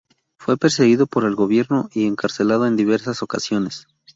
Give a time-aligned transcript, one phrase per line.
[0.39, 3.85] Fue perseguido por el gobierno y encarcelado en diversas ocasiones.